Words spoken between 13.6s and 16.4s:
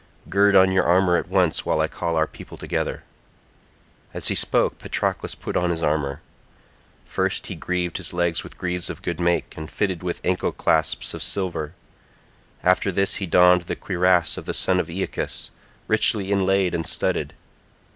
the cuirass of the son of Aeacus, richly